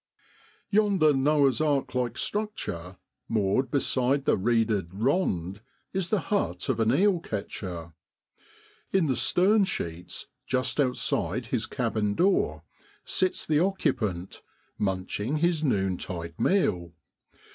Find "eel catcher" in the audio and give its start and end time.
6.91-7.93